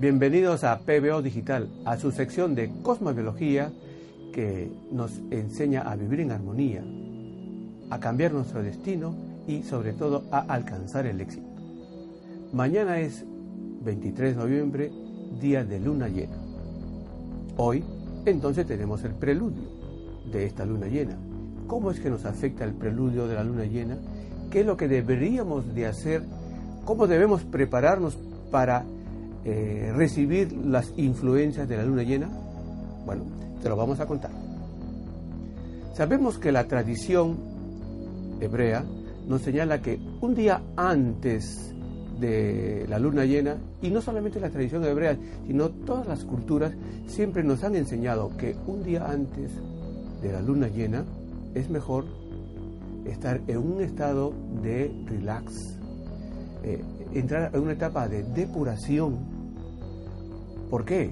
Bienvenidos 0.00 0.62
a 0.62 0.78
PBO 0.78 1.22
Digital, 1.22 1.68
a 1.84 1.96
su 1.96 2.12
sección 2.12 2.54
de 2.54 2.70
cosmobiología 2.84 3.72
que 4.32 4.70
nos 4.92 5.10
enseña 5.32 5.82
a 5.82 5.96
vivir 5.96 6.20
en 6.20 6.30
armonía, 6.30 6.84
a 7.90 7.98
cambiar 7.98 8.32
nuestro 8.32 8.62
destino 8.62 9.16
y 9.48 9.64
sobre 9.64 9.94
todo 9.94 10.22
a 10.30 10.38
alcanzar 10.38 11.06
el 11.06 11.20
éxito. 11.20 11.48
Mañana 12.52 13.00
es 13.00 13.24
23 13.26 14.36
de 14.36 14.40
noviembre, 14.40 14.92
día 15.40 15.64
de 15.64 15.80
luna 15.80 16.06
llena. 16.06 16.36
Hoy 17.56 17.82
entonces 18.24 18.68
tenemos 18.68 19.02
el 19.02 19.14
preludio 19.14 19.64
de 20.30 20.46
esta 20.46 20.64
luna 20.64 20.86
llena. 20.86 21.16
¿Cómo 21.66 21.90
es 21.90 21.98
que 21.98 22.08
nos 22.08 22.24
afecta 22.24 22.64
el 22.64 22.74
preludio 22.74 23.26
de 23.26 23.34
la 23.34 23.42
luna 23.42 23.64
llena? 23.64 23.98
¿Qué 24.48 24.60
es 24.60 24.66
lo 24.66 24.76
que 24.76 24.86
deberíamos 24.86 25.74
de 25.74 25.86
hacer? 25.86 26.22
¿Cómo 26.84 27.08
debemos 27.08 27.42
prepararnos 27.42 28.16
para 28.52 28.84
eh, 29.50 29.92
recibir 29.94 30.52
las 30.52 30.92
influencias 30.98 31.66
de 31.66 31.78
la 31.78 31.84
luna 31.84 32.02
llena? 32.02 32.28
Bueno, 33.06 33.24
te 33.62 33.68
lo 33.70 33.76
vamos 33.76 33.98
a 33.98 34.04
contar. 34.04 34.30
Sabemos 35.94 36.38
que 36.38 36.52
la 36.52 36.64
tradición 36.68 37.38
hebrea 38.42 38.84
nos 39.26 39.40
señala 39.40 39.80
que 39.80 39.98
un 40.20 40.34
día 40.34 40.60
antes 40.76 41.74
de 42.20 42.84
la 42.90 42.98
luna 42.98 43.24
llena, 43.24 43.56
y 43.80 43.88
no 43.88 44.02
solamente 44.02 44.38
la 44.38 44.50
tradición 44.50 44.84
hebrea, 44.84 45.16
sino 45.46 45.70
todas 45.70 46.06
las 46.06 46.24
culturas, 46.24 46.74
siempre 47.06 47.42
nos 47.42 47.64
han 47.64 47.74
enseñado 47.74 48.36
que 48.36 48.54
un 48.66 48.82
día 48.84 49.06
antes 49.08 49.52
de 50.20 50.30
la 50.30 50.42
luna 50.42 50.68
llena 50.68 51.04
es 51.54 51.70
mejor 51.70 52.04
estar 53.06 53.40
en 53.46 53.56
un 53.56 53.80
estado 53.80 54.34
de 54.62 54.92
relax, 55.06 55.78
eh, 56.64 56.84
entrar 57.14 57.50
en 57.54 57.62
una 57.62 57.72
etapa 57.72 58.08
de 58.08 58.24
depuración. 58.24 59.37
¿Por 60.70 60.84
qué? 60.84 61.10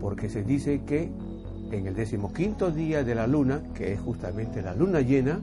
Porque 0.00 0.28
se 0.28 0.42
dice 0.42 0.82
que 0.84 1.10
en 1.70 1.86
el 1.86 1.94
decimoquinto 1.94 2.70
día 2.70 3.04
de 3.04 3.14
la 3.14 3.26
luna, 3.26 3.62
que 3.74 3.92
es 3.92 4.00
justamente 4.00 4.62
la 4.62 4.74
luna 4.74 5.00
llena, 5.00 5.40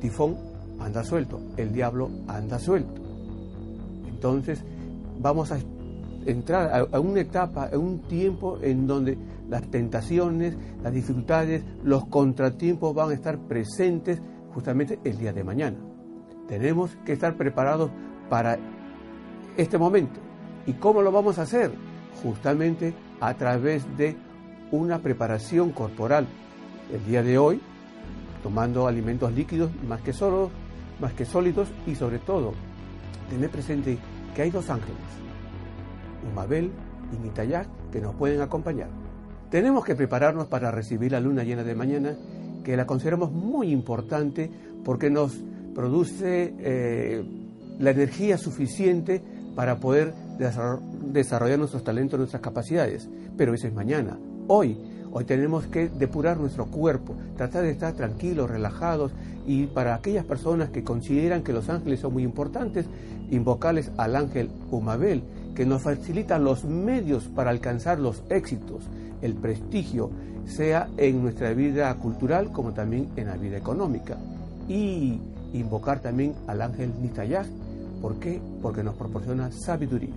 Tifón 0.00 0.36
anda 0.80 1.04
suelto, 1.04 1.40
el 1.56 1.72
diablo 1.72 2.10
anda 2.26 2.58
suelto. 2.58 3.00
Entonces 4.08 4.64
vamos 5.18 5.52
a 5.52 5.58
entrar 6.26 6.88
a, 6.92 7.00
una 7.00 7.20
etapa, 7.20 7.70
a 7.72 7.78
un 7.78 8.00
tiempo 8.00 8.58
en 8.62 8.86
donde 8.86 9.16
las 9.48 9.62
tentaciones, 9.70 10.56
las 10.82 10.92
dificultades, 10.92 11.62
los 11.82 12.06
contratiempos 12.06 12.94
van 12.94 13.10
a 13.10 13.14
estar 13.14 13.38
presentes 13.38 14.20
justamente 14.54 14.98
el 15.04 15.18
día 15.18 15.32
de 15.32 15.44
mañana. 15.44 15.76
Tenemos 16.48 16.96
que 17.04 17.12
estar 17.12 17.36
preparados 17.36 17.90
para 18.28 18.58
este 19.56 19.78
momento. 19.78 20.20
¿Y 20.66 20.74
cómo 20.74 21.02
lo 21.02 21.12
vamos 21.12 21.38
a 21.38 21.42
hacer? 21.42 21.72
Justamente 22.22 22.94
a 23.20 23.34
través 23.34 23.84
de 23.96 24.16
una 24.70 24.98
preparación 24.98 25.70
corporal. 25.72 26.26
El 26.92 27.04
día 27.04 27.22
de 27.22 27.38
hoy, 27.38 27.60
tomando 28.42 28.86
alimentos 28.86 29.32
líquidos 29.32 29.70
más 29.86 30.00
que 30.00 30.12
sólidos, 30.12 30.50
más 31.00 31.12
que 31.14 31.24
sólidos 31.24 31.68
y 31.86 31.94
sobre 31.94 32.18
todo 32.18 32.52
tener 33.28 33.50
presente 33.50 33.98
que 34.34 34.42
hay 34.42 34.50
dos 34.50 34.68
ángeles, 34.70 34.96
Umabel 36.30 36.70
y 37.12 37.22
Nitayak, 37.22 37.68
que 37.90 38.00
nos 38.00 38.14
pueden 38.14 38.40
acompañar. 38.40 38.88
Tenemos 39.50 39.84
que 39.84 39.94
prepararnos 39.94 40.46
para 40.46 40.70
recibir 40.70 41.12
la 41.12 41.20
luna 41.20 41.42
llena 41.42 41.64
de 41.64 41.74
mañana, 41.74 42.16
que 42.64 42.76
la 42.76 42.86
consideramos 42.86 43.32
muy 43.32 43.72
importante 43.72 44.50
porque 44.84 45.10
nos 45.10 45.36
produce 45.74 46.54
eh, 46.58 47.24
la 47.78 47.90
energía 47.90 48.36
suficiente 48.36 49.22
para 49.60 49.78
poder 49.78 50.14
desarrollar 50.38 51.58
nuestros 51.58 51.84
talentos, 51.84 52.18
nuestras 52.18 52.40
capacidades. 52.40 53.10
Pero 53.36 53.52
eso 53.52 53.66
es 53.66 53.74
mañana. 53.74 54.16
Hoy, 54.48 54.78
hoy 55.12 55.26
tenemos 55.26 55.66
que 55.66 55.90
depurar 55.90 56.38
nuestro 56.38 56.64
cuerpo, 56.64 57.14
tratar 57.36 57.64
de 57.64 57.70
estar 57.70 57.92
tranquilos, 57.92 58.48
relajados 58.48 59.12
y 59.46 59.66
para 59.66 59.94
aquellas 59.94 60.24
personas 60.24 60.70
que 60.70 60.82
consideran 60.82 61.42
que 61.42 61.52
los 61.52 61.68
ángeles 61.68 62.00
son 62.00 62.14
muy 62.14 62.22
importantes, 62.22 62.86
invocarles 63.30 63.90
al 63.98 64.16
ángel 64.16 64.48
Umabel, 64.70 65.24
que 65.54 65.66
nos 65.66 65.82
facilita 65.82 66.38
los 66.38 66.64
medios 66.64 67.24
para 67.24 67.50
alcanzar 67.50 67.98
los 67.98 68.22
éxitos, 68.30 68.84
el 69.20 69.34
prestigio, 69.34 70.10
sea 70.46 70.88
en 70.96 71.20
nuestra 71.20 71.52
vida 71.52 71.94
cultural 71.96 72.50
como 72.50 72.72
también 72.72 73.10
en 73.16 73.26
la 73.26 73.36
vida 73.36 73.58
económica. 73.58 74.16
Y 74.70 75.20
invocar 75.52 76.00
también 76.00 76.32
al 76.46 76.62
ángel 76.62 76.94
Nitayah, 77.02 77.44
¿Por 78.00 78.18
qué? 78.18 78.40
Porque 78.62 78.82
nos 78.82 78.94
proporciona 78.94 79.50
sabiduría. 79.52 80.14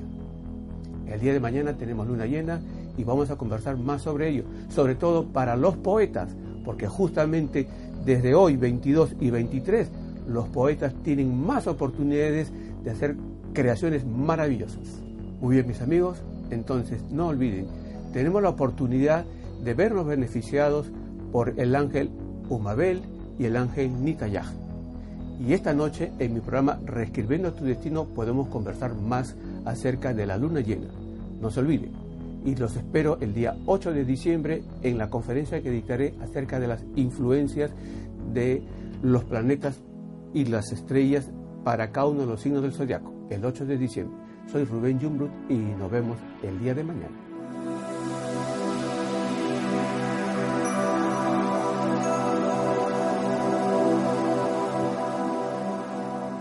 El 1.08 1.20
día 1.20 1.34
de 1.34 1.40
mañana 1.40 1.74
tenemos 1.74 2.08
luna 2.08 2.26
llena 2.26 2.62
y 2.98 3.04
vamos 3.04 3.30
a 3.30 3.36
conversar 3.36 3.78
más 3.78 4.02
sobre 4.04 4.30
ello, 4.30 4.46
sobre 4.70 4.96
todo 4.96 5.26
para 5.26 5.56
los 5.56 5.76
poetas, 5.78 6.36
porque 6.64 6.88
justamente 6.88 7.68
desde 8.06 8.36
hoy 8.36 8.56
22 8.58 9.16
y 9.20 9.30
23 9.30 9.90
los 10.28 10.48
poetas 10.50 10.94
tienen 11.04 11.46
más 11.46 11.68
oportunidades 11.68 12.52
de 12.84 12.92
hacer 12.92 13.16
creaciones 13.54 14.06
maravillosas. 14.06 15.02
Muy 15.42 15.56
bien 15.56 15.68
mis 15.68 15.82
amigos, 15.82 16.22
entonces 16.50 17.04
no 17.12 17.28
olviden, 17.28 17.68
tenemos 18.14 18.42
la 18.42 18.50
oportunidad 18.50 19.26
de 19.64 19.74
vernos 19.74 20.06
beneficiados 20.06 20.92
por 21.32 21.54
el 21.58 21.76
ángel 21.76 22.10
Umabel 22.50 23.02
y 23.40 23.46
el 23.46 23.58
ángel 23.58 24.04
Nitayah. 24.04 24.63
Y 25.46 25.52
esta 25.52 25.74
noche 25.74 26.12
en 26.20 26.34
mi 26.34 26.40
programa 26.40 26.80
Reescribiendo 26.86 27.52
tu 27.52 27.66
destino 27.66 28.06
podemos 28.06 28.48
conversar 28.48 28.96
más 28.96 29.36
acerca 29.66 30.14
de 30.14 30.26
la 30.26 30.38
luna 30.38 30.62
llena. 30.62 30.88
No 31.42 31.52
se 31.52 31.60
olvide. 31.60 31.92
Y 32.46 32.56
los 32.56 32.76
espero 32.78 33.18
el 33.20 33.34
día 33.34 33.58
8 33.66 33.92
de 33.92 34.06
diciembre 34.06 34.64
en 34.84 34.98
la 34.98 35.10
conferencia 35.10 35.62
que 35.62 35.70
dictaré 35.70 36.14
acerca 36.22 36.60
de 36.60 36.68
las 36.68 36.84
influencias 36.96 37.72
de 38.34 38.64
los 39.02 39.26
planetas 39.26 39.82
y 40.34 40.46
las 40.46 40.72
estrellas 40.72 41.30
para 41.66 41.92
cada 41.92 42.08
uno 42.08 42.22
de 42.22 42.28
los 42.28 42.42
signos 42.42 42.62
del 42.62 42.74
zodiaco, 42.74 43.14
el 43.30 43.44
8 43.44 43.66
de 43.66 43.78
diciembre. 43.78 44.18
Soy 44.50 44.64
Rubén 44.64 45.00
Jumbrut 45.00 45.32
y 45.50 45.56
nos 45.56 45.92
vemos 45.92 46.18
el 46.42 46.60
día 46.60 46.74
de 46.74 46.84
mañana. 46.84 47.24